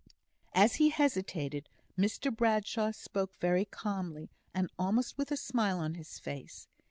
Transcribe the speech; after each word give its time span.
As 0.55 0.77
he 0.77 0.89
hesitated, 0.89 1.69
Mr 1.95 2.35
Bradshaw 2.35 2.89
spoke, 2.89 3.35
very 3.39 3.65
calmly, 3.65 4.31
and 4.51 4.67
almost 4.79 5.15
with 5.15 5.29
a 5.31 5.37
smile 5.37 5.77
on 5.77 5.93
his 5.93 6.17
face. 6.17 6.67